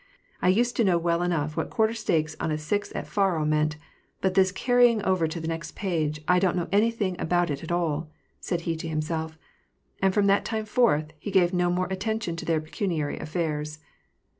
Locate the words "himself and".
8.87-10.11